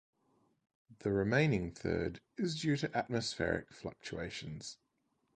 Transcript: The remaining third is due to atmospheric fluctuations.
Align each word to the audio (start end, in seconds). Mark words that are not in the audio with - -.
The 1.01 1.11
remaining 1.11 1.69
third 1.71 2.21
is 2.35 2.59
due 2.59 2.75
to 2.77 2.97
atmospheric 2.97 3.71
fluctuations. 3.71 4.79